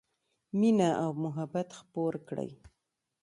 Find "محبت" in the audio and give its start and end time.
1.23-1.67